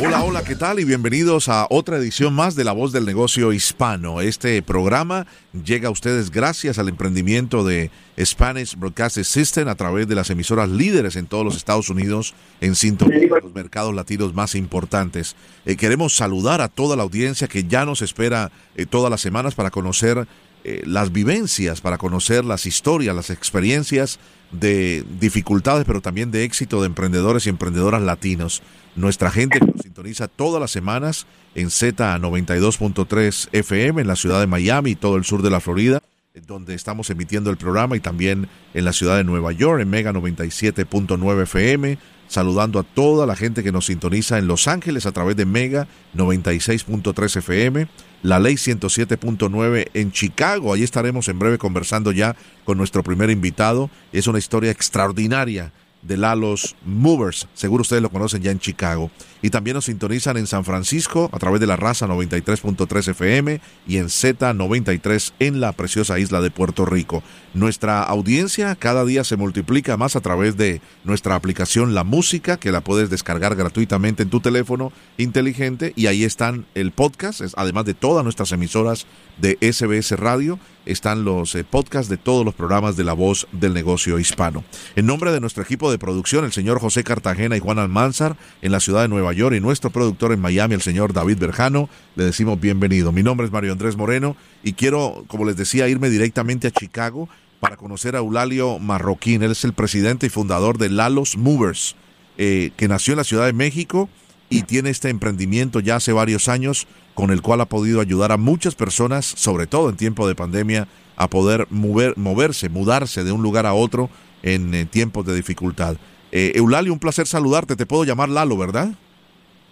[0.00, 0.80] Hola, hola, ¿qué tal?
[0.80, 4.20] Y bienvenidos a otra edición más de La Voz del Negocio Hispano.
[4.20, 10.14] Este programa llega a ustedes gracias al emprendimiento de Spanish Broadcast System a través de
[10.14, 14.54] las emisoras líderes en todos los Estados Unidos en sintonía con los mercados latinos más
[14.54, 15.36] importantes.
[15.66, 19.54] Eh, queremos saludar a toda la audiencia que ya nos espera eh, todas las semanas
[19.54, 20.26] para conocer
[20.64, 24.18] eh, las vivencias, para conocer las historias, las experiencias
[24.52, 28.62] de dificultades, pero también de éxito de emprendedores y emprendedoras latinos
[28.94, 34.46] nuestra gente que nos sintoniza todas las semanas en Z92.3 FM en la ciudad de
[34.46, 36.02] Miami y todo el sur de la Florida,
[36.46, 40.12] donde estamos emitiendo el programa y también en la ciudad de Nueva York en Mega
[40.12, 41.98] 97.9 FM.
[42.28, 45.86] Saludando a toda la gente que nos sintoniza en Los Ángeles a través de Mega
[46.16, 47.88] 96.3 FM,
[48.22, 50.72] la ley 107.9 en Chicago.
[50.72, 53.90] Ahí estaremos en breve conversando ya con nuestro primer invitado.
[54.12, 57.48] Es una historia extraordinaria de Lalos Movers.
[57.54, 59.10] Seguro ustedes lo conocen ya en Chicago.
[59.40, 63.96] Y también nos sintonizan en San Francisco a través de la raza 93.3 FM y
[63.96, 67.22] en Z93 en la preciosa isla de Puerto Rico.
[67.54, 72.72] Nuestra audiencia cada día se multiplica más a través de nuestra aplicación La Música, que
[72.72, 75.92] la puedes descargar gratuitamente en tu teléfono inteligente.
[75.96, 79.06] Y ahí están el podcast, además de todas nuestras emisoras
[79.38, 83.72] de SBS Radio están los eh, podcasts de todos los programas de La Voz del
[83.72, 84.64] Negocio Hispano.
[84.96, 88.72] En nombre de nuestro equipo de producción, el señor José Cartagena y Juan Almanzar, en
[88.72, 92.24] la ciudad de Nueva York, y nuestro productor en Miami, el señor David Berjano, le
[92.24, 93.12] decimos bienvenido.
[93.12, 97.28] Mi nombre es Mario Andrés Moreno y quiero, como les decía, irme directamente a Chicago
[97.60, 99.42] para conocer a Eulalio Marroquín.
[99.42, 101.94] Él es el presidente y fundador de Lalos Movers,
[102.38, 104.08] eh, que nació en la Ciudad de México
[104.50, 108.36] y tiene este emprendimiento ya hace varios años con el cual ha podido ayudar a
[108.36, 113.42] muchas personas, sobre todo en tiempo de pandemia, a poder mover, moverse, mudarse de un
[113.42, 114.08] lugar a otro
[114.42, 115.96] en eh, tiempos de dificultad.
[116.32, 117.76] Eh, Eulalio, un placer saludarte.
[117.76, 118.88] Te puedo llamar Lalo, ¿verdad?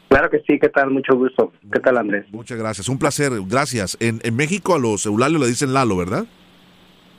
[0.08, 0.90] Claro que sí, ¿qué tal?
[0.90, 1.52] Mucho gusto.
[1.72, 2.26] ¿Qué tal, Andrés?
[2.30, 3.96] Muchas gracias, un placer, gracias.
[4.00, 6.26] En, en México a los Eulalio le dicen Lalo, ¿verdad?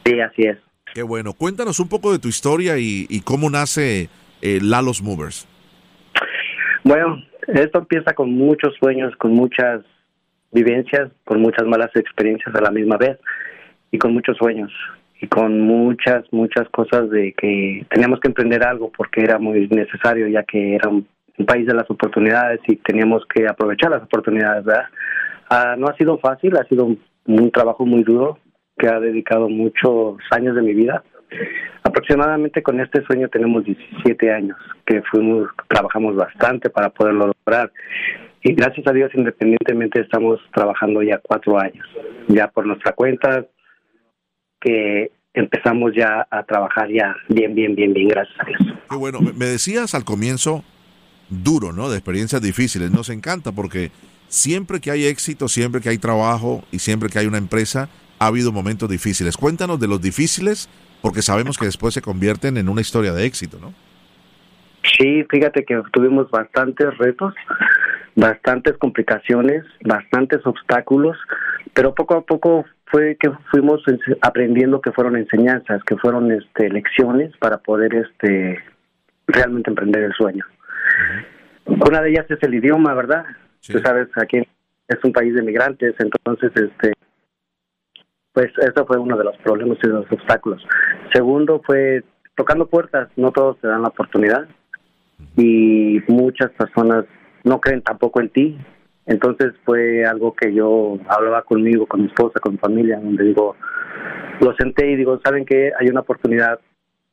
[0.05, 0.57] Sí, así es.
[0.93, 1.33] Qué bueno.
[1.33, 4.09] Cuéntanos un poco de tu historia y, cómo nace
[4.41, 5.47] eh, Lalos Movers.
[6.83, 7.17] Bueno,
[7.47, 9.81] esto empieza con muchos sueños, con muchas
[10.51, 13.17] vivencias, con muchas malas experiencias a la misma vez
[13.91, 14.71] y con muchos sueños
[15.21, 20.27] y con muchas, muchas cosas de que teníamos que emprender algo porque era muy necesario
[20.27, 21.07] ya que era un,
[21.47, 24.85] país de las oportunidades y teníamos que aprovechar las oportunidades, ¿verdad?
[25.49, 26.85] Ah, no ha sido fácil, ha sido
[27.25, 28.37] un, trabajo muy duro
[28.77, 31.03] que ha dedicado muchos años de mi vida.
[31.81, 37.71] Aproximadamente con este sueño tenemos 17 años que fuimos, trabajamos bastante para poderlo lograr
[38.43, 41.85] y gracias a Dios, independientemente, estamos trabajando ya cuatro años,
[42.27, 43.45] ya por nuestra cuenta,
[44.59, 48.61] que empezamos ya a trabajar ya bien, bien, bien, bien, gracias a Dios.
[48.89, 50.63] Qué bueno, me decías al comienzo
[51.29, 51.89] duro, ¿no?
[51.89, 52.91] De experiencias difíciles.
[52.91, 53.91] Nos encanta porque
[54.27, 58.27] siempre que hay éxito, siempre que hay trabajo y siempre que hay una empresa, ha
[58.27, 59.37] habido momentos difíciles.
[59.37, 60.69] Cuéntanos de los difíciles
[61.01, 63.73] porque sabemos que después se convierten en una historia de éxito, ¿no?
[64.97, 67.33] Sí, fíjate que tuvimos bastantes retos,
[68.21, 71.17] bastantes complicaciones, bastantes obstáculos,
[71.73, 73.81] pero poco a poco fue que fuimos
[74.21, 78.59] aprendiendo que fueron enseñanzas, que fueron este, lecciones para poder este
[79.25, 80.45] realmente emprender el sueño.
[81.65, 83.25] Una de ellas es el idioma, ¿verdad?
[83.67, 86.93] Tú sabes, aquí es un país de migrantes, entonces este
[88.33, 90.63] pues eso fue uno de los problemas y de los obstáculos.
[91.11, 92.03] Segundo fue
[92.35, 94.47] tocando puertas, no todos te dan la oportunidad
[95.35, 97.05] y muchas personas
[97.43, 98.57] no creen tampoco en ti.
[99.05, 103.55] Entonces fue algo que yo hablaba conmigo, con mi esposa, con mi familia, donde digo,
[104.39, 106.59] lo senté y digo, ¿saben que Hay una oportunidad,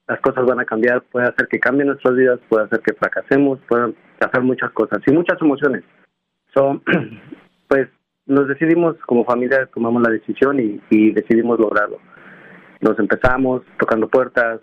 [0.06, 3.58] las cosas van a cambiar, puede hacer que cambien nuestras vidas, puede hacer que fracasemos,
[3.68, 5.84] pueden hacer muchas cosas y muchas emociones.
[6.54, 6.80] So,
[7.68, 7.88] pues
[8.26, 11.98] nos decidimos como familia, tomamos la decisión y decidimos lograrlo.
[12.80, 14.60] Nos empezamos tocando puertas,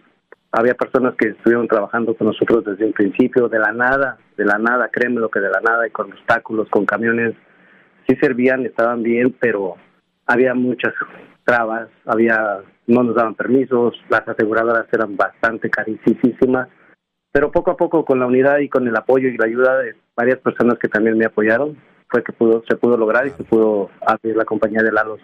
[0.58, 4.58] había personas que estuvieron trabajando con nosotros desde un principio, de la nada, de la
[4.58, 7.36] nada, créeme lo que de la nada, y con obstáculos, con camiones,
[8.08, 9.76] sí servían, estaban bien, pero
[10.26, 10.94] había muchas
[11.44, 16.70] trabas, había no nos daban permisos, las aseguradoras eran bastante carísimas,
[17.32, 19.96] pero poco a poco con la unidad y con el apoyo y la ayuda de
[20.16, 21.76] varias personas que también me apoyaron,
[22.08, 25.18] fue que pudo, se pudo lograr y se pudo abrir la compañía de Lalo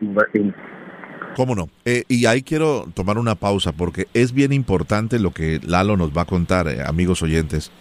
[1.35, 1.69] ¿Cómo no?
[1.85, 6.15] Eh, y ahí quiero tomar una pausa porque es bien importante lo que Lalo nos
[6.15, 7.71] va a contar, eh, amigos oyentes.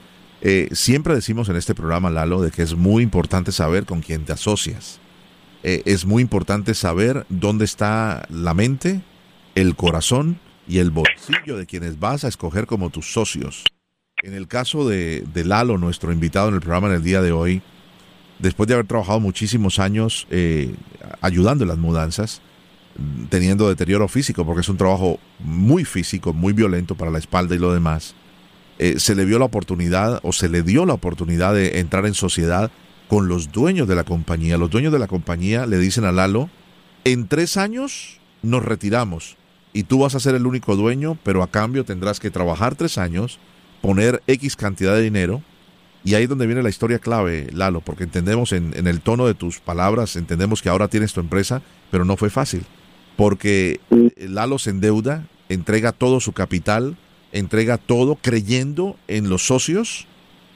[0.41, 4.25] Eh, siempre decimos en este programa, Lalo, de que es muy importante saber con quién
[4.25, 5.01] te asocias.
[5.63, 9.03] es muy importante saber dónde está la mente,
[9.55, 13.65] el corazón y el bolsillo de quienes vas a escoger como tus socios.
[14.23, 17.33] En el caso de, de Lalo, nuestro invitado en el programa en el día de
[17.33, 17.61] hoy,
[18.39, 20.27] después de haber trabajado muchísimos años
[21.21, 22.41] ayudando en las mudanzas,
[23.29, 27.59] teniendo deterioro físico, porque es un trabajo muy físico, muy violento para la espalda y
[27.59, 28.15] lo demás,
[28.79, 32.15] eh, se le vio la oportunidad o se le dio la oportunidad de entrar en
[32.15, 32.71] sociedad
[33.09, 34.59] con los dueños de la compañía.
[34.59, 36.51] Los dueños de la compañía le dicen a Lalo,
[37.05, 39.37] en tres años nos retiramos
[39.73, 42.99] y tú vas a ser el único dueño, pero a cambio tendrás que trabajar tres
[42.99, 43.39] años,
[43.83, 45.43] poner X cantidad de dinero.
[46.03, 49.27] Y ahí es donde viene la historia clave, Lalo, porque entendemos en, en el tono
[49.27, 51.61] de tus palabras, entendemos que ahora tienes tu empresa,
[51.91, 52.65] pero no fue fácil
[53.21, 53.81] porque
[54.17, 56.97] Lalo se endeuda, entrega todo su capital,
[57.33, 60.07] entrega todo creyendo en los socios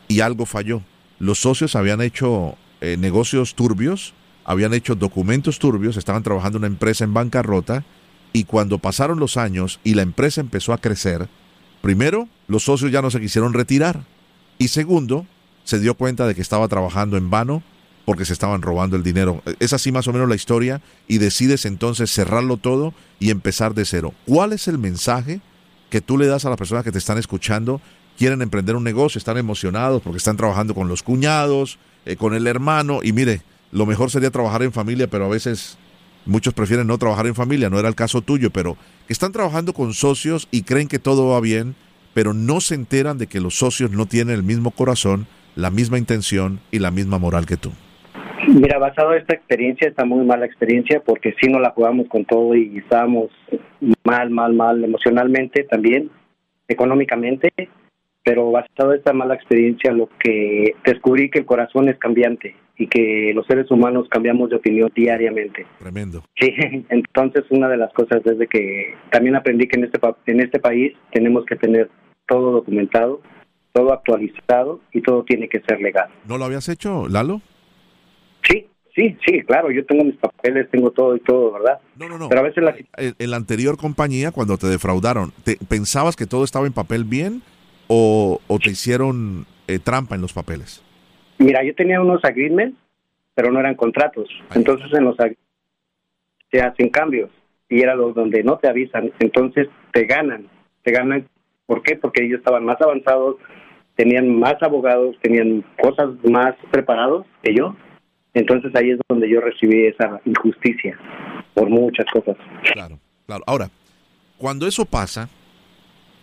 [0.08, 0.80] y algo falló.
[1.18, 4.14] Los socios habían hecho eh, negocios turbios,
[4.46, 7.84] habían hecho documentos turbios, estaban trabajando en una empresa en bancarrota
[8.32, 11.28] y cuando pasaron los años y la empresa empezó a crecer,
[11.82, 14.04] primero, los socios ya no se quisieron retirar
[14.56, 15.26] y segundo,
[15.64, 17.62] se dio cuenta de que estaba trabajando en vano
[18.04, 19.42] porque se estaban robando el dinero.
[19.60, 23.84] Es así más o menos la historia y decides entonces cerrarlo todo y empezar de
[23.84, 24.12] cero.
[24.26, 25.40] ¿Cuál es el mensaje
[25.90, 27.80] que tú le das a las personas que te están escuchando?
[28.18, 32.46] Quieren emprender un negocio, están emocionados porque están trabajando con los cuñados, eh, con el
[32.46, 33.42] hermano y mire,
[33.72, 35.78] lo mejor sería trabajar en familia, pero a veces
[36.26, 38.76] muchos prefieren no trabajar en familia, no era el caso tuyo, pero
[39.08, 41.74] están trabajando con socios y creen que todo va bien,
[42.12, 45.98] pero no se enteran de que los socios no tienen el mismo corazón, la misma
[45.98, 47.72] intención y la misma moral que tú.
[48.48, 52.24] Mira, basado en esta experiencia, está muy mala experiencia porque si no la jugamos con
[52.24, 53.30] todo y estábamos
[54.04, 56.10] mal, mal, mal emocionalmente también,
[56.68, 57.50] económicamente,
[58.22, 62.88] pero basado en esta mala experiencia lo que descubrí que el corazón es cambiante y
[62.88, 65.66] que los seres humanos cambiamos de opinión diariamente.
[65.78, 66.24] Tremendo.
[66.38, 66.52] Sí,
[66.88, 70.58] entonces una de las cosas es de que también aprendí que en este en este
[70.58, 71.90] país tenemos que tener
[72.26, 73.20] todo documentado,
[73.72, 76.08] todo actualizado y todo tiene que ser legal.
[76.26, 77.42] ¿No lo habías hecho, Lalo?
[78.94, 81.80] Sí, sí, claro, yo tengo mis papeles, tengo todo y todo, ¿verdad?
[81.98, 82.28] No, no, no.
[82.28, 82.76] Pero a veces la...
[82.96, 87.42] En, la anterior compañía, cuando te defraudaron, ¿te, ¿pensabas que todo estaba en papel bien
[87.88, 90.84] o, te hicieron eh, trampa en los papeles?
[91.38, 92.78] Mira, yo tenía unos agreements,
[93.34, 94.28] pero no eran contratos.
[94.54, 95.16] Entonces en los
[96.52, 97.30] se hacen cambios
[97.68, 99.10] y era los donde no te avisan.
[99.18, 100.46] Entonces te ganan,
[100.84, 101.26] te ganan.
[101.66, 101.96] ¿Por qué?
[101.96, 103.38] Porque ellos estaban más avanzados,
[103.96, 107.74] tenían más abogados, tenían cosas más preparados que yo
[108.34, 110.98] entonces ahí es donde yo recibí esa injusticia
[111.54, 112.36] por muchas cosas.
[112.72, 113.44] Claro, claro.
[113.46, 113.70] Ahora,
[114.38, 115.28] cuando eso pasa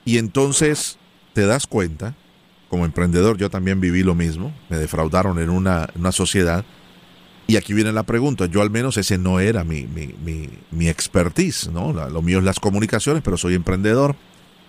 [0.04, 1.00] y entonces
[1.34, 2.14] te das cuenta,
[2.70, 6.66] como emprendedor yo también viví lo mismo, me defraudaron en una, una sociedad
[7.48, 10.88] y aquí viene la pregunta, yo al menos ese no era mi, mi, mi, mi
[10.88, 11.92] expertise, ¿no?
[11.92, 14.16] lo mío es las comunicaciones, pero soy emprendedor.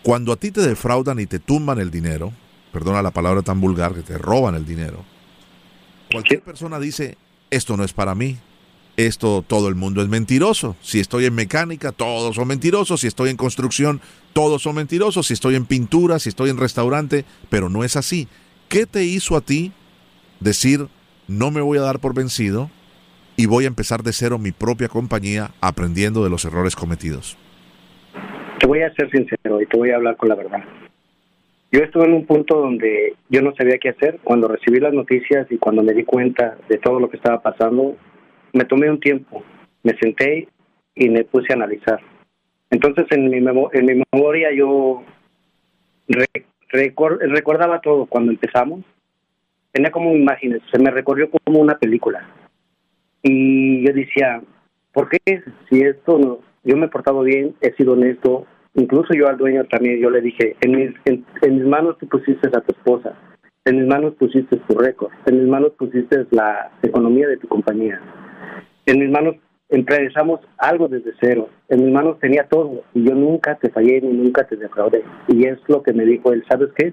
[0.03, 2.33] Cuando a ti te defraudan y te tumban el dinero,
[2.73, 5.05] perdona la palabra tan vulgar, que te roban el dinero,
[6.11, 7.17] cualquier persona dice,
[7.53, 8.39] esto no es para mí.
[8.97, 10.77] Esto todo el mundo es mentiroso.
[10.81, 13.01] Si estoy en mecánica, todos son mentirosos.
[13.01, 14.01] Si estoy en construcción,
[14.33, 15.27] todos son mentirosos.
[15.27, 18.27] Si estoy en pintura, si estoy en restaurante, pero no es así.
[18.69, 19.73] ¿Qué te hizo a ti
[20.41, 20.89] decir,
[21.29, 22.71] no me voy a dar por vencido
[23.37, 27.37] y voy a empezar de cero mi propia compañía aprendiendo de los errores cometidos?
[28.61, 30.65] Te voy a ser sincero y te voy a hablar con la verdad.
[31.73, 34.21] Yo estuve en un punto donde yo no sabía qué hacer.
[34.23, 37.97] Cuando recibí las noticias y cuando me di cuenta de todo lo que estaba pasando,
[38.53, 39.43] me tomé un tiempo,
[39.83, 40.49] me senté
[40.95, 41.99] y me puse a analizar.
[42.71, 45.03] Entonces en mi, en mi memoria yo
[46.69, 48.85] recordaba todo cuando empezamos.
[49.73, 52.29] Tenía como imágenes, se me recorrió como una película.
[53.23, 54.43] Y yo decía,
[54.93, 59.29] ¿por qué si esto no, yo me he portado bien, he sido honesto, Incluso yo
[59.29, 62.73] al dueño también, yo le dije, en mis, en, mis manos tú pusiste a tu
[62.73, 63.13] esposa,
[63.67, 68.01] en mis manos pusiste tu récord, en mis manos pusiste la economía de tu compañía,
[68.87, 69.37] en mis manos
[69.69, 74.13] empezamos algo desde cero, en mis manos tenía todo y yo nunca te fallé ni
[74.13, 75.03] nunca te defraudé.
[75.29, 76.93] Y es lo que me dijo él, ¿sabes qué?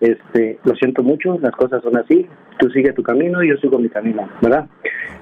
[0.00, 2.26] Este, lo siento mucho, las cosas son así,
[2.58, 4.66] tú sigue tu camino y yo sigo mi camino, ¿verdad?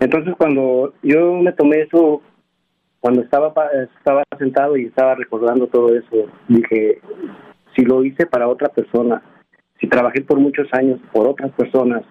[0.01, 2.23] Entonces cuando yo me tomé eso
[3.01, 3.53] cuando estaba
[3.99, 7.01] estaba sentado y estaba recordando todo eso, dije,
[7.77, 9.23] si lo hice para otra persona,
[9.81, 12.03] si trabajé por muchos años por otras personas,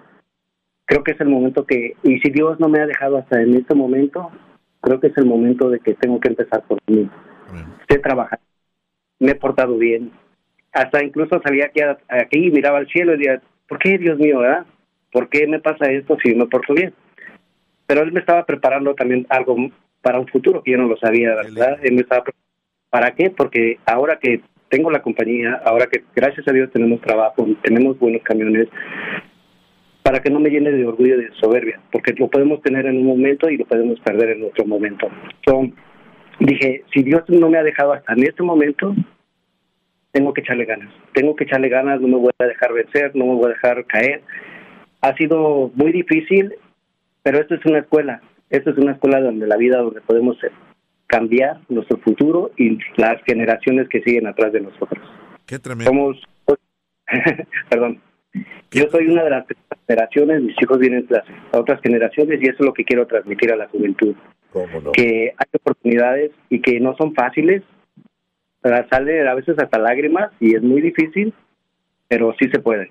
[0.86, 3.56] creo que es el momento que, y si Dios no me ha dejado hasta en
[3.56, 4.32] este momento,
[4.82, 7.10] creo que es el momento de que tengo que empezar por mí.
[7.90, 8.40] Sé trabajar,
[9.20, 10.12] me he portado bien,
[10.72, 14.40] hasta incluso salía aquí, aquí y miraba al cielo y decía, ¿por qué Dios mío,
[14.40, 14.66] verdad?
[15.12, 16.94] ¿Por qué me pasa esto si me porto bien?
[17.86, 19.56] Pero él me estaba preparando también algo
[20.02, 21.80] para un futuro que yo no lo sabía, ¿verdad?
[21.84, 22.24] Él me estaba
[22.90, 23.30] ¿Para qué?
[23.30, 28.22] Porque ahora que tengo la compañía, ahora que gracias a Dios tenemos trabajo, tenemos buenos
[28.24, 28.68] camiones,
[30.04, 32.98] para que no me llene de orgullo y de soberbia, porque lo podemos tener en
[32.98, 35.10] un momento y lo podemos perder en otro momento.
[35.46, 35.68] So,
[36.40, 38.96] dije, si Dios no me ha dejado hasta en este momento,
[40.12, 43.26] tengo que echarle ganas, tengo que echarle ganas, no me voy a dejar vencer, no
[43.26, 44.22] me voy a dejar caer.
[45.02, 46.54] Ha sido muy difícil,
[47.22, 50.38] pero esto es una escuela, esto es una escuela donde la vida, donde podemos
[51.08, 55.04] cambiar nuestro futuro y las generaciones que siguen atrás de nosotros.
[55.46, 55.92] Qué tremendo.
[55.92, 56.18] Somos,
[57.70, 58.02] perdón,
[58.72, 59.46] yo soy una de las
[59.88, 63.56] generaciones, mis hijos vienen de otras generaciones y eso es lo que quiero transmitir a
[63.56, 64.16] la juventud.
[64.94, 67.64] Que hay oportunidades y que no son fáciles,
[68.90, 71.34] sale a veces hasta lágrimas y es muy difícil,
[72.08, 72.90] pero sí se puede,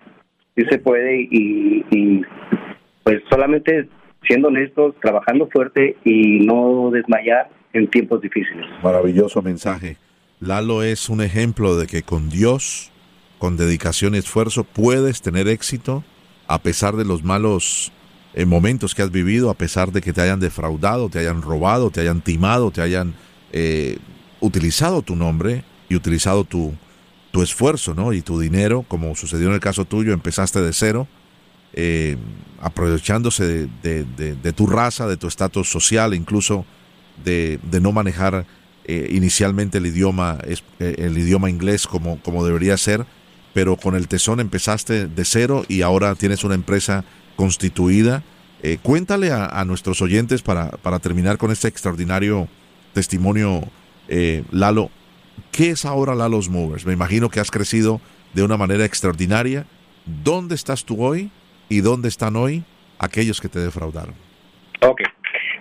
[0.55, 2.23] sí se puede y, y
[3.03, 3.89] pues solamente
[4.27, 8.65] siendo honestos, trabajando fuerte y no desmayar en tiempos difíciles.
[8.83, 9.97] Maravilloso mensaje.
[10.41, 12.93] Lalo es un ejemplo de que con Dios,
[13.39, 16.05] con dedicación y esfuerzo, puedes tener éxito
[16.47, 17.93] a pesar de los malos
[18.35, 21.91] eh, momentos que has vivido, a pesar de que te hayan defraudado, te hayan robado,
[21.91, 23.15] te hayan timado, te hayan
[23.53, 23.99] eh,
[24.41, 26.75] utilizado tu nombre y utilizado tu,
[27.31, 28.13] tu esfuerzo ¿no?
[28.13, 31.09] y tu dinero, como sucedió en el caso tuyo, empezaste de cero,
[31.73, 32.17] eh,
[32.61, 36.65] aprovechándose de, de, tu raza, de tu estatus social, incluso
[37.25, 38.47] de, no manejar
[38.85, 43.05] eh, inicialmente el idioma, eh, el idioma inglés como, como debería ser,
[43.53, 47.05] pero con el tesón empezaste de cero y ahora tienes una empresa
[47.37, 48.23] constituida.
[48.63, 52.49] Eh, cuéntale a, nuestros oyentes para, para, terminar con este extraordinario
[52.93, 53.69] testimonio,
[54.51, 54.91] Lalo,
[55.53, 56.87] ¿qué es ahora Lalo's Movers?
[56.87, 58.01] Me imagino que has crecido
[58.35, 59.67] de una manera extraordinaria.
[60.07, 61.31] ¿Dónde estás tú hoy
[61.69, 62.65] y dónde están hoy
[62.99, 64.15] aquellos que te defraudaron?
[64.83, 65.01] Ok,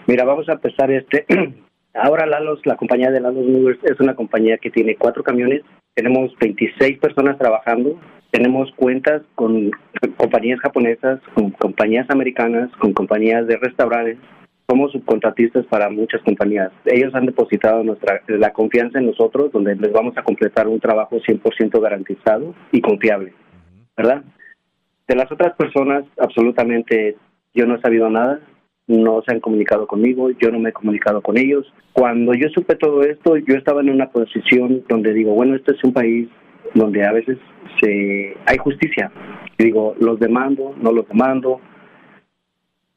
[0.08, 1.26] Mira, vamos a empezar este.
[1.96, 5.64] Ahora Lalos, la compañía de Lalos Movers es una compañía que tiene cuatro camiones.
[5.96, 8.00] Tenemos 26 personas trabajando.
[8.30, 9.72] Tenemos cuentas con
[10.18, 14.18] compañías japonesas, con compañías americanas, con compañías de restaurantes.
[14.70, 16.72] Somos subcontratistas para muchas compañías.
[16.86, 21.18] Ellos han depositado nuestra la confianza en nosotros, donde les vamos a completar un trabajo
[21.18, 23.34] 100% garantizado y confiable,
[23.96, 24.24] ¿verdad?
[25.08, 27.18] De las otras personas, absolutamente
[27.54, 28.40] yo no he sabido nada
[28.88, 31.72] no se han comunicado conmigo, yo no me he comunicado con ellos.
[31.94, 35.84] Cuando yo supe todo esto, yo estaba en una posición donde digo, bueno, este es
[35.84, 36.30] un país
[36.74, 37.38] donde a veces
[37.82, 39.12] se hay justicia.
[39.58, 41.60] digo, los demando, no los demando.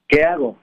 [0.07, 0.57] ¿Qué hago?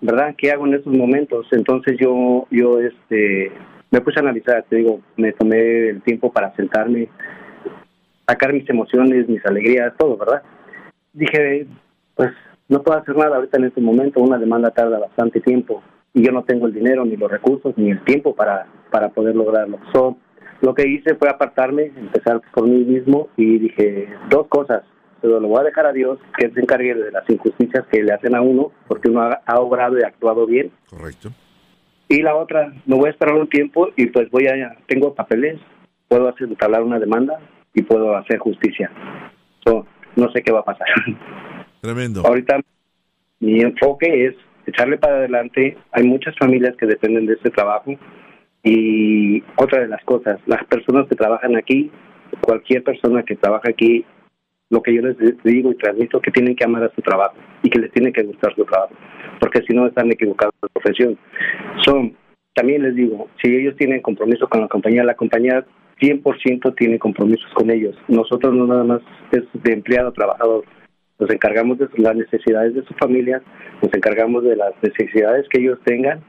[0.00, 0.34] ¿Verdad?
[0.36, 1.46] ¿Qué hago en esos momentos?
[1.52, 3.52] Entonces yo yo este
[3.90, 7.08] me puse a analizar, te digo, me tomé el tiempo para sentarme,
[8.26, 10.42] sacar mis emociones, mis alegrías, todo, ¿verdad?
[11.14, 11.66] Dije,
[12.14, 12.30] pues
[12.68, 16.32] no puedo hacer nada ahorita en este momento, una demanda tarda bastante tiempo y yo
[16.32, 19.78] no tengo el dinero, ni los recursos, ni el tiempo para, para poder lograrlo.
[19.92, 20.16] So,
[20.60, 24.84] lo que hice fue apartarme, empezar por mí mismo y dije dos cosas.
[25.20, 28.12] Pero lo voy a dejar a Dios que se encargue de las injusticias que le
[28.12, 30.70] hacen a uno, porque uno ha, ha obrado y actuado bien.
[30.88, 31.30] Correcto.
[32.08, 35.58] Y la otra, me voy a esperar un tiempo y pues voy a, tengo papeles,
[36.08, 37.40] puedo hacer, hablar una demanda
[37.72, 38.90] y puedo hacer justicia.
[39.66, 40.86] So, no sé qué va a pasar.
[41.80, 42.22] Tremendo.
[42.24, 42.60] Ahorita
[43.40, 44.34] mi enfoque es
[44.66, 45.76] echarle para adelante.
[45.92, 47.94] Hay muchas familias que dependen de este trabajo.
[48.62, 51.90] Y otra de las cosas, las personas que trabajan aquí,
[52.40, 54.06] cualquier persona que trabaja aquí,
[54.70, 57.68] lo que yo les digo y transmito que tienen que amar a su trabajo y
[57.68, 58.94] que les tiene que gustar su trabajo,
[59.38, 61.18] porque si no están equivocados en su profesión.
[61.84, 62.16] Son,
[62.54, 65.64] también les digo, si ellos tienen compromiso con la compañía, la compañía
[66.00, 67.96] 100% tiene compromisos con ellos.
[68.08, 69.00] Nosotros no nada más
[69.32, 70.64] es de empleado trabajador
[71.18, 73.42] nos encargamos de las necesidades de su familia,
[73.82, 76.24] nos encargamos de las necesidades que ellos tengan.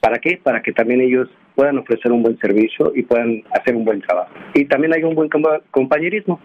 [0.00, 0.40] ¿Para qué?
[0.42, 4.32] Para que también ellos puedan ofrecer un buen servicio y puedan hacer un buen trabajo.
[4.54, 5.28] Y también hay un buen
[5.70, 6.40] compañerismo.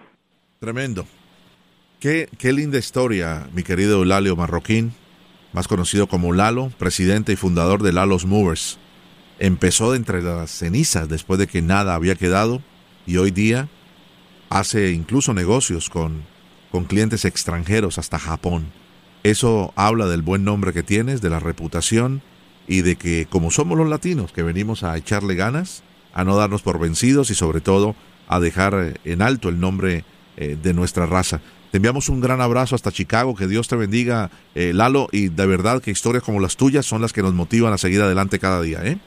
[0.59, 1.05] Tremendo.
[1.99, 4.91] Qué, qué linda historia, mi querido Lalio Marroquín,
[5.53, 8.79] más conocido como Lalo, presidente y fundador de Lalo's Movers.
[9.39, 12.61] Empezó entre las cenizas después de que nada había quedado
[13.05, 13.67] y hoy día
[14.49, 16.23] hace incluso negocios con
[16.73, 18.65] con clientes extranjeros hasta Japón.
[19.21, 22.23] Eso habla del buen nombre que tienes, de la reputación
[22.67, 25.83] y de que como somos los latinos que venimos a echarle ganas,
[26.15, 27.95] a no darnos por vencidos y sobre todo
[28.27, 30.03] a dejar en alto el nombre
[30.35, 31.41] eh, de nuestra raza.
[31.69, 35.45] Te enviamos un gran abrazo hasta Chicago, que Dios te bendiga, eh, Lalo, y de
[35.45, 38.63] verdad que historias como las tuyas son las que nos motivan a seguir adelante cada
[38.63, 38.79] día.
[38.83, 38.97] ¿eh?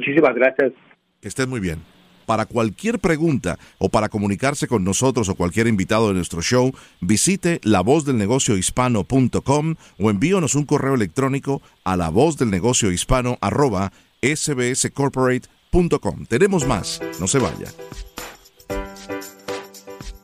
[0.00, 0.72] Muchísimas gracias.
[1.20, 1.84] Que estés muy bien.
[2.24, 7.60] Para cualquier pregunta o para comunicarse con nosotros o cualquier invitado de nuestro show, visite
[7.64, 13.92] lavozdelnegociohispano.com o envíonos un correo electrónico a lavozdelnegociohispano arroba
[14.22, 16.24] sbscorporate.com.
[16.26, 17.66] Tenemos más, no se vaya.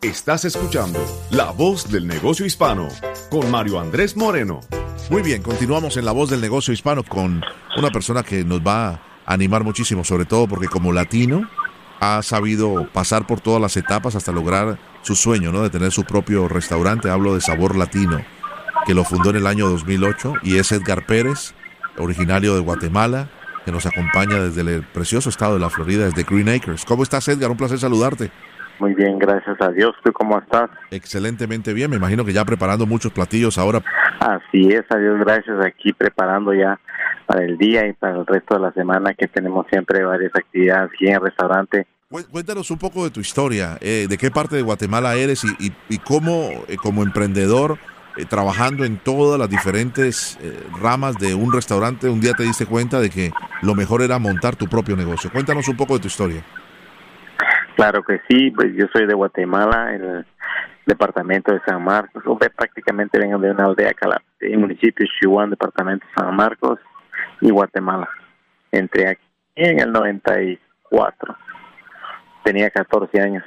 [0.01, 2.89] Estás escuchando La Voz del Negocio Hispano
[3.31, 4.61] con Mario Andrés Moreno.
[5.11, 7.43] Muy bien, continuamos en La Voz del Negocio Hispano con
[7.77, 11.49] una persona que nos va a animar muchísimo, sobre todo porque como latino
[12.01, 15.63] ha sabido pasar por todas las etapas hasta lograr su sueño, ¿no?
[15.63, 17.11] De tener su propio restaurante.
[17.11, 18.21] Hablo de Sabor Latino,
[18.87, 21.55] que lo fundó en el año 2008 y es Edgar Pérez,
[21.99, 23.29] originario de Guatemala,
[23.65, 26.85] que nos acompaña desde el precioso estado de la Florida, desde Green Acres.
[26.85, 27.51] ¿Cómo estás, Edgar?
[27.51, 28.31] Un placer saludarte.
[28.79, 29.95] Muy bien, gracias a Dios.
[30.05, 30.69] ¿Tú cómo estás?
[30.91, 31.91] Excelentemente bien.
[31.91, 33.83] Me imagino que ya preparando muchos platillos ahora.
[34.21, 35.65] Así es, a Dios gracias.
[35.65, 36.79] Aquí preparando ya
[37.27, 40.91] para el día y para el resto de la semana que tenemos siempre varias actividades
[40.93, 41.87] aquí en el restaurante.
[42.09, 45.99] Cuéntanos un poco de tu historia, eh, de qué parte de Guatemala eres y, y,
[45.99, 47.79] cómo eh, como emprendedor,
[48.17, 50.39] eh, trabajando en todas las diferentes
[50.81, 54.55] ramas de un restaurante, un día te diste cuenta de que lo mejor era montar
[54.55, 55.33] tu propio negocio.
[55.33, 56.45] Cuéntanos un poco de tu historia.
[57.75, 60.25] Claro que sí, pues yo soy de Guatemala, el
[60.87, 62.23] departamento de San Marcos,
[62.57, 63.93] prácticamente vengo de una aldea,
[64.41, 66.79] el municipio de Chihuahua, departamento de San Marcos
[67.41, 68.09] y Guatemala.
[68.73, 69.23] Entré aquí
[69.55, 71.37] en el 94,
[72.45, 73.45] tenía 14 años.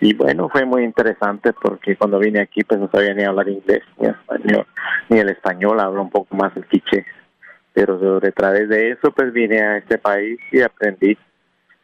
[0.00, 3.82] Y bueno, fue muy interesante porque cuando vine aquí pues no sabía ni hablar inglés
[3.98, 4.66] ni español,
[5.08, 7.06] ni el español, hablo un poco más el quiche.
[7.72, 11.16] Pero sobre través de eso pues vine a este país y aprendí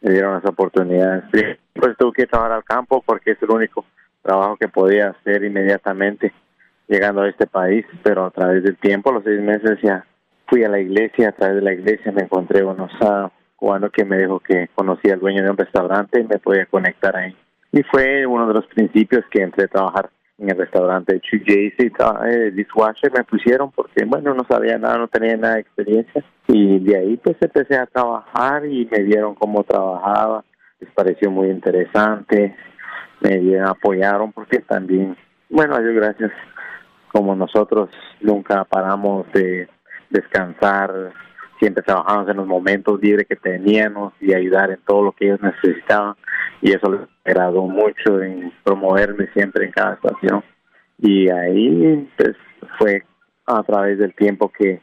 [0.01, 1.23] me dieron las oportunidades.
[1.73, 3.85] Pues tuve que trabajar al campo porque es el único
[4.21, 6.33] trabajo que podía hacer inmediatamente
[6.87, 10.05] llegando a este país, pero a través del tiempo, los seis meses ya
[10.51, 12.91] fui a la iglesia, a través de la iglesia me encontré unos
[13.55, 17.15] cubanos que me dijo que conocía al dueño de un restaurante y me podía conectar
[17.15, 17.33] ahí.
[17.71, 21.93] Y fue uno de los principios que entré a trabajar en el restaurante de JC,
[22.25, 26.23] eh, dishwasher me pusieron porque, bueno, no sabía nada, no tenía nada de experiencia.
[26.47, 30.43] Y de ahí pues empecé a trabajar y me vieron cómo trabajaba,
[30.81, 32.55] les pareció muy interesante,
[33.21, 35.15] me apoyaron porque también,
[35.49, 36.31] bueno, Dios gracias,
[37.13, 39.69] como nosotros nunca paramos de
[40.11, 41.13] descansar,
[41.59, 45.41] siempre trabajamos en los momentos libres que teníamos y ayudar en todo lo que ellos
[45.41, 46.15] necesitaban.
[46.61, 50.43] Y eso les agradó mucho en promoverme siempre en cada estación.
[50.97, 52.35] Y ahí pues
[52.77, 53.03] fue
[53.45, 54.81] a través del tiempo que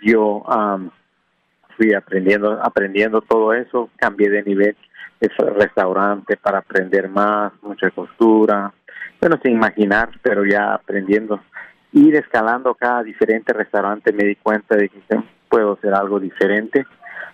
[0.00, 0.42] yo
[1.76, 3.90] fui aprendiendo aprendiendo todo eso.
[3.96, 4.76] Cambié de nivel
[5.20, 8.72] de restaurante para aprender más mucha costura.
[9.20, 11.40] Bueno sin imaginar pero ya aprendiendo
[11.92, 15.00] ir escalando cada diferente restaurante me di cuenta de que
[15.48, 16.86] puedo hacer algo diferente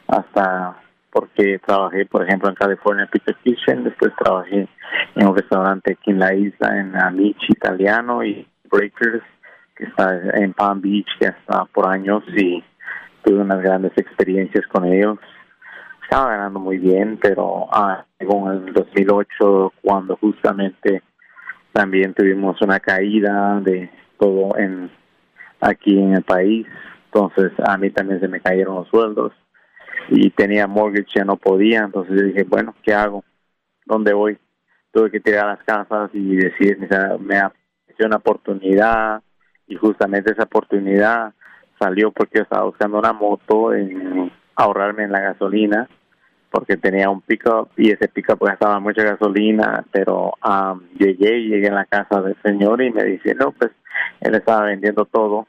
[0.09, 0.77] hasta
[1.11, 4.69] porque trabajé por ejemplo en California Pizza Kitchen después trabajé
[5.15, 9.23] en un restaurante aquí en la isla en Amici italiano y Breakers
[9.77, 12.63] que está en Palm Beach que está por años y
[13.23, 15.19] tuve unas grandes experiencias con ellos.
[16.03, 21.03] Estaba ganando muy bien pero ah, en el 2008 cuando justamente
[21.73, 24.91] también tuvimos una caída de todo en
[25.61, 26.67] aquí en el país
[27.15, 29.33] entonces a mí también se me cayeron los sueldos
[30.09, 33.25] y tenía mortgage, ya no podía, entonces yo dije, bueno, ¿qué hago?
[33.87, 34.37] ¿Dónde voy?
[34.93, 36.77] Tuve que tirar las casas y decir,
[37.21, 39.23] me apareció una oportunidad
[39.69, 41.33] y justamente esa oportunidad
[41.79, 45.89] salió porque estaba buscando una moto en ahorrarme en la gasolina
[46.55, 51.67] porque tenía un pickup y ese pickup pues gastaba mucha gasolina, pero um, llegué llegué
[51.69, 53.73] a la casa del señor y me dice, no, pues
[54.21, 55.49] él estaba vendiendo todo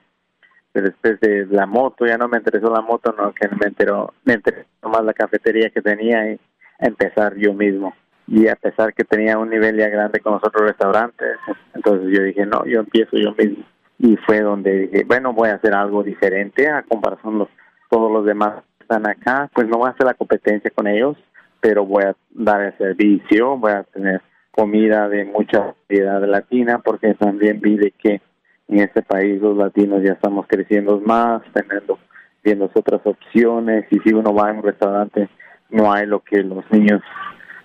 [0.71, 4.13] pero después de la moto ya no me interesó la moto no que me enteró
[4.25, 6.39] me interesó más la cafetería que tenía y
[6.79, 7.93] empezar yo mismo.
[8.27, 11.37] Y a pesar que tenía un nivel ya grande con los otros restaurantes
[11.75, 13.63] entonces yo dije no yo empiezo yo mismo
[13.99, 17.47] y fue donde dije bueno voy a hacer algo diferente a comparación los
[17.89, 21.17] todos los demás están acá pues no voy a hacer la competencia con ellos
[21.59, 24.21] pero voy a dar el servicio voy a tener
[24.51, 28.21] comida de mucha variedad latina porque también vi de que
[28.67, 31.99] en este país los latinos ya estamos creciendo más, teniendo
[32.43, 35.27] viendo otras opciones y si uno va a un restaurante
[35.69, 37.01] no hay lo que los niños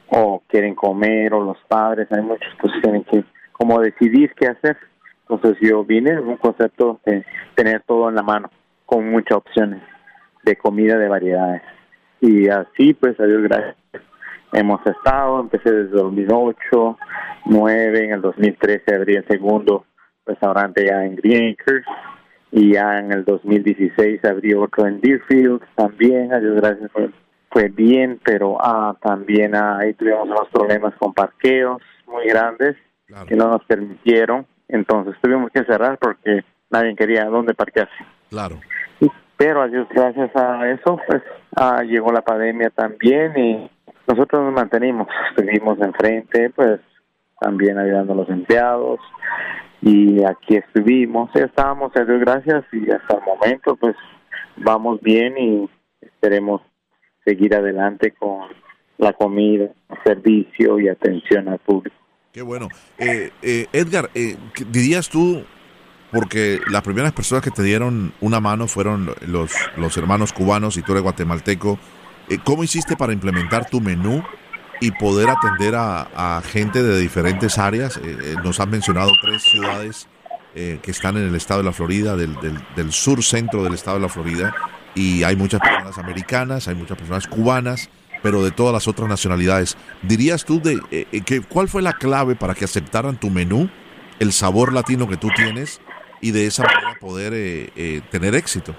[0.09, 4.76] o quieren comer o los padres, hay muchos pues tienen que como decidir qué hacer.
[5.28, 8.50] Entonces yo vine un concepto de tener todo en la mano,
[8.87, 9.80] con muchas opciones
[10.42, 11.62] de comida de variedades.
[12.20, 13.76] Y así pues a Dios gracias
[14.53, 16.98] hemos estado, empecé desde 2008,
[17.46, 19.85] 9, en el 2013 abrí el segundo
[20.26, 21.85] restaurante ya en Green Acres
[22.53, 26.90] y ya en el 2016 abrí otro en Deerfield también, a Dios gracias
[27.53, 32.76] fue, bien, pero ah, también ah, ahí tuvimos unos problemas con parqueos muy grandes
[33.26, 38.05] que no nos permitieron, entonces tuvimos que cerrar porque nadie quería dónde parquearse.
[38.29, 38.61] Claro.
[39.40, 41.22] Pero gracias a eso, pues
[41.57, 43.70] ah, llegó la pandemia también y
[44.07, 46.79] nosotros nos mantenimos, estuvimos enfrente, pues
[47.40, 49.00] también ayudando a los empleados
[49.81, 53.96] y aquí estuvimos, estábamos a Dios gracias y hasta el momento pues
[54.59, 55.70] vamos bien y
[56.03, 56.61] esperemos
[57.24, 58.40] seguir adelante con
[58.98, 59.70] la comida,
[60.05, 61.96] servicio y atención al público.
[62.31, 62.68] Qué bueno.
[62.98, 64.37] Eh, eh, Edgar, eh,
[64.70, 65.46] dirías tú,
[66.12, 70.83] porque las primeras personas que te dieron una mano fueron los, los hermanos cubanos y
[70.83, 71.79] tú eres guatemalteco,
[72.44, 74.23] ¿cómo hiciste para implementar tu menú
[74.81, 78.01] y poder atender a, gente de diferentes áreas?
[78.42, 80.09] nos han mencionado tres ciudades
[80.55, 82.37] que están en el estado de la Florida, del,
[82.75, 84.55] del, sur centro del estado de la Florida,
[84.94, 87.88] y hay muchas personas americanas, hay muchas personas cubanas
[88.23, 89.77] pero de todas las otras nacionalidades.
[90.03, 93.70] ¿Dirías tú de eh, eh, que cuál fue la clave para que aceptaran tu menú,
[94.18, 95.81] el sabor latino que tú tienes
[96.20, 98.74] y de esa manera poder eh, tener éxito?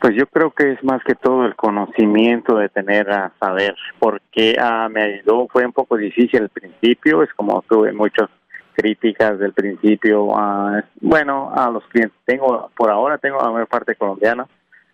[0.00, 4.56] Pues yo creo que es más que todo el conocimiento de tener a saber, porque
[4.60, 8.28] ah, me ayudó, fue un poco difícil al principio, es como tuve muchas
[8.74, 13.94] críticas del principio, a, bueno, a los clientes, tengo, por ahora tengo la mayor parte
[13.94, 14.48] colombiana,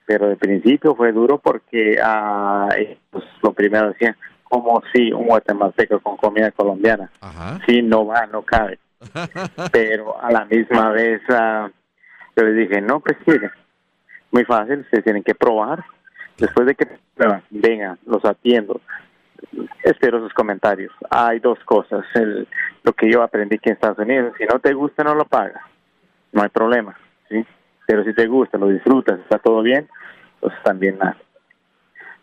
[0.04, 2.68] pero de principio fue duro porque ah,
[3.10, 7.10] pues, lo primero decía como si un guatemalteco con comida colombiana,
[7.66, 8.78] sí, no va, no cabe.
[9.72, 11.70] Pero a la misma vez ah,
[12.36, 13.32] yo les dije, no, pues sí,
[14.30, 15.84] muy fácil, se tienen que probar.
[16.36, 16.86] Después de que
[17.50, 18.80] vengan, los atiendo.
[19.82, 20.92] Espero sus comentarios.
[21.10, 22.04] Hay dos cosas.
[22.14, 22.46] El,
[22.84, 25.62] lo que yo aprendí aquí en Estados Unidos, si no te gusta, no lo pagas.
[26.32, 26.96] No hay problema.
[27.28, 27.44] ¿sí?
[27.86, 29.88] Pero si te gusta, lo disfrutas, está todo bien,
[30.40, 31.16] pues también nada.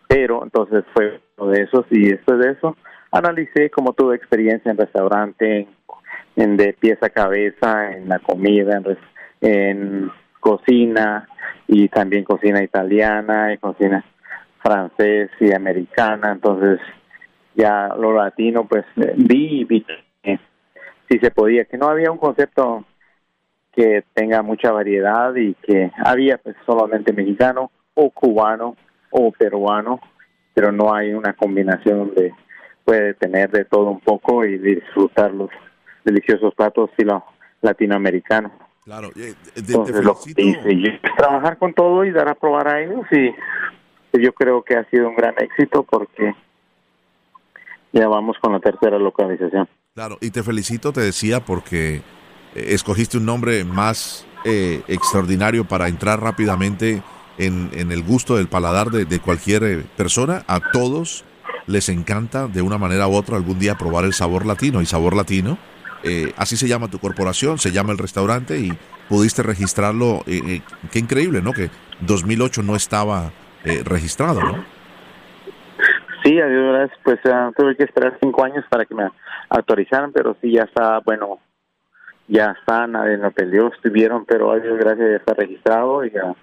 [0.07, 2.77] Pero entonces fue uno de esos y después de eso
[3.11, 5.67] analicé como tuve experiencia en restaurante,
[6.35, 8.81] en, de pieza a cabeza, en la comida,
[9.41, 11.27] en, cocina
[11.67, 14.03] y también cocina italiana y cocina
[14.61, 16.31] francés y americana.
[16.31, 16.79] Entonces
[17.55, 19.83] ya lo latino pues eh, vi vi
[21.09, 22.83] si se podía, que no había un concepto
[23.71, 28.75] que tenga mucha variedad y que había pues solamente mexicano o cubano
[29.11, 29.99] o peruano,
[30.53, 32.33] pero no hay una combinación donde
[32.83, 35.49] puede tener de todo un poco y disfrutar los
[36.05, 37.23] deliciosos platos estilo
[37.61, 38.51] latinoamericano.
[38.83, 39.33] Claro, eh,
[41.17, 43.33] trabajar con todo y dar a probar a ellos y
[44.21, 46.35] yo creo que ha sido un gran éxito porque
[47.91, 49.67] ya vamos con la tercera localización.
[49.93, 52.01] Claro, y te felicito, te decía, porque eh,
[52.53, 57.01] escogiste un nombre más eh, extraordinario para entrar rápidamente
[57.37, 60.43] en, el gusto del paladar de, cualquier eh, persona.
[60.47, 61.23] A todos
[61.67, 64.81] les encanta de una manera u otra algún día probar el sabor latino.
[64.81, 65.57] Y sabor latino,
[66.03, 68.71] eh, así se llama tu corporación, se llama el restaurante y
[69.09, 70.21] pudiste registrarlo.
[70.27, 71.53] Eh, qué increíble, ¿no?
[71.53, 71.69] Que
[72.01, 73.31] 2008 no estaba
[73.83, 74.63] registrado, ¿no?
[76.23, 76.99] Sí, adiós, gracias.
[77.03, 77.19] Pues
[77.57, 79.09] tuve que esperar cinco años para que me
[79.49, 81.39] autorizaran, pero sí, ya está, bueno,
[82.27, 86.35] ya está, nadie me peleó, estuvieron, pero adiós, gracias, ya está registrado y ya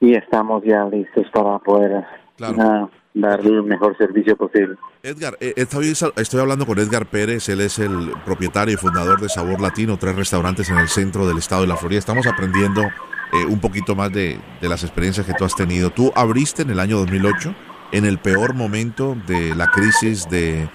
[0.00, 2.04] y estamos ya listos para poder
[2.42, 4.76] ah, dar el mejor servicio posible.
[5.02, 9.58] Edgar, eh, estoy, hablando con Edgar Pérez, él es el propietario y fundador de Sabor
[9.58, 11.98] Latino, tres restaurantes en el centro del estado de la Florida.
[11.98, 15.88] Estamos aprendiendo eh, un poquito más de, las experiencias que tú has tenido.
[15.88, 17.54] Tú abriste en el año 2008,
[17.92, 20.68] en el peor momento de la crisis de,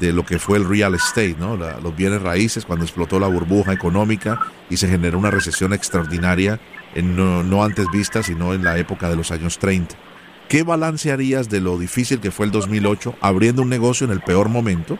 [0.00, 1.56] lo que fue el real estate, ¿no?
[1.56, 6.58] los bienes raíces, cuando explotó la burbuja económica y se generó una recesión extraordinaria
[6.96, 10.07] no, antes vista, sino en la época de los años 30.
[10.48, 14.20] ¿Qué balance harías de lo difícil que fue el 2008 abriendo un negocio en el
[14.20, 14.96] peor momento?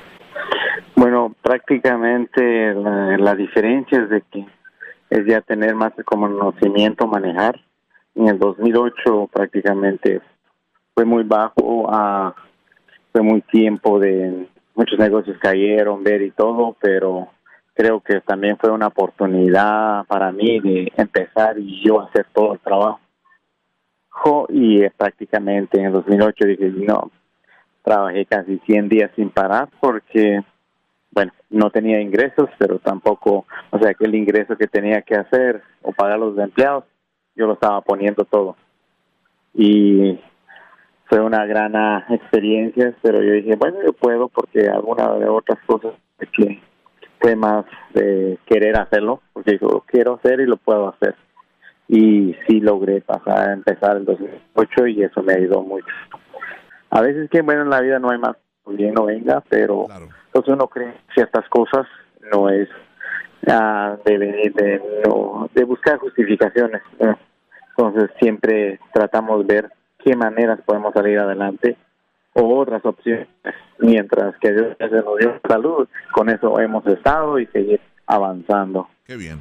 [0.95, 4.47] Bueno, prácticamente la, diferencia es de que
[5.09, 7.59] es ya tener más conocimiento, manejar.
[8.15, 10.21] En el 2008 prácticamente
[10.95, 12.35] fue muy bajo, ah,
[13.13, 17.29] fue muy tiempo de muchos negocios cayeron, ver y todo, pero
[17.73, 22.59] creo que también fue una oportunidad para mí de empezar y yo hacer todo el
[22.59, 23.01] trabajo.
[24.49, 27.11] Y eh, prácticamente en el 2008 dije, no,
[27.83, 30.43] trabajé casi 100 días sin parar porque,
[31.11, 35.63] bueno, no tenía ingresos, pero tampoco, o sea, que el ingreso que tenía que hacer
[35.83, 36.85] o pagar los empleados,
[37.37, 38.57] yo lo estaba poniendo todo.
[39.55, 40.19] Y
[41.07, 41.73] fue una gran
[42.11, 45.95] experiencia, pero yo dije, bueno, yo puedo porque alguna de otras cosas
[46.33, 46.61] que
[47.21, 51.15] fue más de querer hacerlo, porque yo lo quiero hacer y lo puedo hacer.
[51.88, 55.87] Y sí logré pasar a empezar el 2008 y eso me ayudó mucho.
[56.90, 59.87] A veces que, bueno, en la vida no hay más, bien no venga, pero
[60.27, 61.87] entonces uno cree ciertas cosas,
[62.31, 62.68] no es
[63.46, 66.83] uh, de, de, no, de buscar justificaciones.
[67.70, 71.77] Entonces siempre tratamos de ver qué maneras podemos salir adelante
[72.35, 73.29] o otras opciones,
[73.79, 78.88] mientras que Dios nos dio salud, con eso hemos estado y seguir avanzando.
[79.07, 79.40] Qué bien.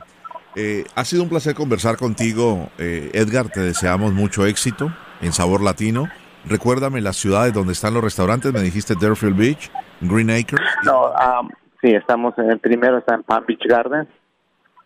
[0.59, 3.49] Eh, ha sido un placer conversar contigo, eh, Edgar.
[3.49, 4.91] Te deseamos mucho éxito
[5.21, 6.07] en Sabor Latino.
[6.45, 8.51] Recuérdame las ciudades donde están los restaurantes.
[8.51, 10.59] Me dijiste Deerfield Beach, Green Acres.
[10.83, 14.09] No, um, sí, estamos en el primero está en Palm Beach Gardens,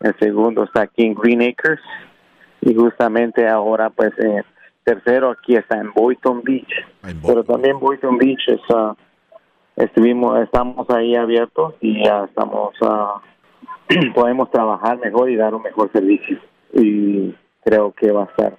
[0.02, 1.80] el segundo está aquí en Green Acres
[2.60, 4.44] y justamente ahora pues eh,
[4.84, 6.72] tercero aquí está en Boynton Beach.
[7.26, 8.94] Pero también Boynton Beach es, uh,
[9.78, 13.22] estuvimos, estamos ahí abiertos y ya estamos, uh,
[14.16, 16.40] podemos trabajar mejor y dar un mejor servicio.
[16.74, 18.54] Y creo que va a ser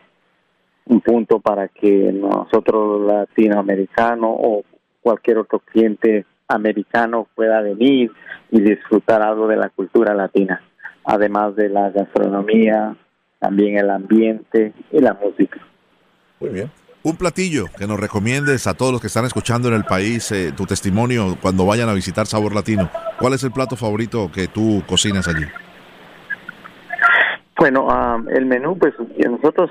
[0.87, 4.62] un punto para que nosotros latinoamericanos o
[5.01, 8.12] cualquier otro cliente americano pueda venir
[8.51, 10.62] y disfrutar algo de la cultura latina,
[11.05, 12.97] además de la gastronomía,
[13.38, 15.61] también el ambiente y la música.
[16.40, 16.71] Muy bien.
[17.05, 20.53] Un platillo que nos recomiendes a todos los que están escuchando en el país, eh,
[20.57, 22.88] tu testimonio cuando vayan a visitar Sabor Latino.
[23.22, 25.46] ¿Cuál es el plato favorito que tú cocinas allí?
[27.56, 27.87] Bueno,
[28.28, 29.70] el menú, pues nosotros,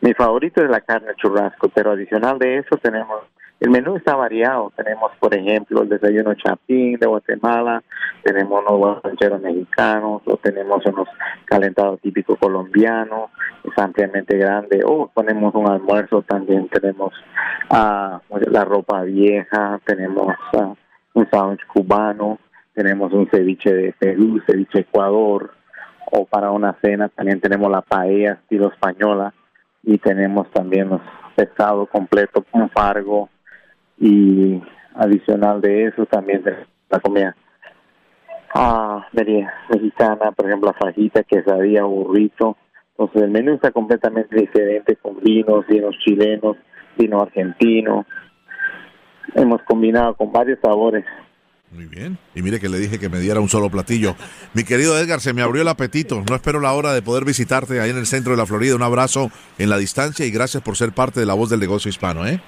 [0.00, 3.24] mi favorito es la carne churrasco, pero adicional de eso tenemos
[3.58, 4.72] el menú está variado.
[4.76, 7.82] Tenemos, por ejemplo, el desayuno chapín de Guatemala,
[8.22, 11.08] tenemos unos rancheros mexicanos, o tenemos unos
[11.46, 13.30] calentados típicos colombianos,
[13.64, 14.82] es ampliamente grande.
[14.84, 17.12] O ponemos un almuerzo también, tenemos
[17.70, 18.18] uh,
[18.50, 20.74] la ropa vieja, tenemos uh,
[21.14, 22.38] un sándwich cubano,
[22.74, 25.52] tenemos un ceviche de Perú, ceviche Ecuador,
[26.10, 29.32] o para una cena también tenemos la paella estilo española
[29.82, 31.00] y tenemos también los
[31.34, 33.28] pescados completos con fargo,
[33.98, 34.60] y
[34.94, 36.42] adicional de eso también
[36.90, 37.36] la comida
[38.54, 42.56] ah, mexicana, por ejemplo la fajita, quesadilla, burrito.
[42.90, 46.56] Entonces el menú está completamente diferente con vinos, vinos chilenos,
[46.96, 48.06] vino argentino.
[49.34, 51.04] Hemos combinado con varios sabores.
[51.74, 52.18] Muy bien.
[52.36, 54.14] Y mire que le dije que me diera un solo platillo.
[54.54, 56.22] Mi querido Edgar, se me abrió el apetito.
[56.28, 58.76] No espero la hora de poder visitarte ahí en el centro de la Florida.
[58.76, 61.88] Un abrazo en la distancia y gracias por ser parte de la voz del negocio
[61.88, 62.40] hispano, ¿eh?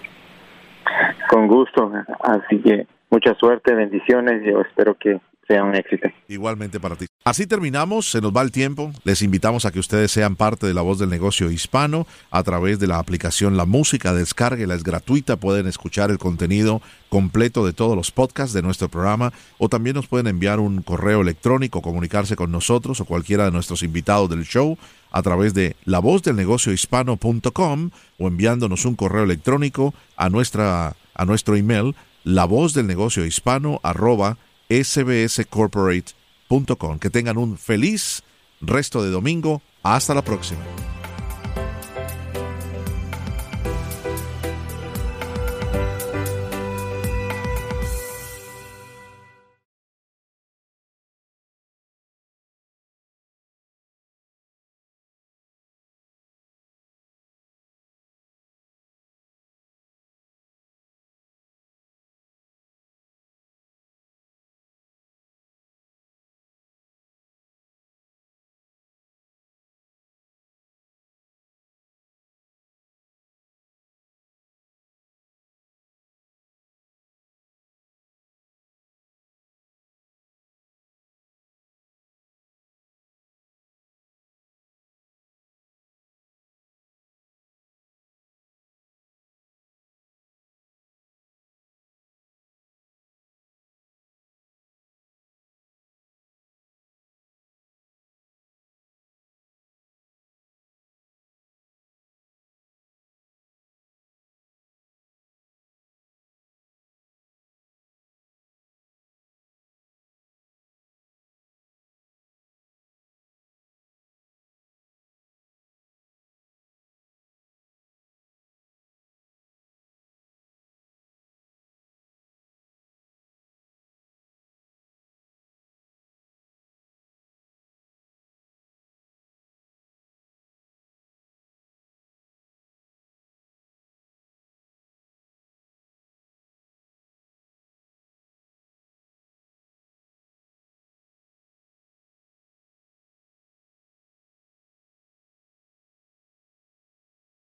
[1.28, 6.08] Con gusto, así que mucha suerte, bendiciones, yo espero que sea un éxito.
[6.28, 7.06] Igualmente para ti.
[7.24, 8.92] Así terminamos, se nos va el tiempo.
[9.04, 12.78] Les invitamos a que ustedes sean parte de la voz del negocio hispano a través
[12.78, 14.12] de la aplicación La Música.
[14.12, 15.36] Descárguela, es gratuita.
[15.36, 20.08] Pueden escuchar el contenido completo de todos los podcasts de nuestro programa o también nos
[20.08, 24.76] pueden enviar un correo electrónico, comunicarse con nosotros o cualquiera de nuestros invitados del show
[25.12, 30.96] a través de la voz del negocio hispano.com o enviándonos un correo electrónico a nuestra
[31.14, 31.94] a nuestro email
[32.26, 34.36] la voz del negocio hispano arroba
[34.68, 36.98] sbscorporate.com.
[36.98, 38.22] Que tengan un feliz
[38.60, 39.62] resto de domingo.
[39.82, 40.60] Hasta la próxima.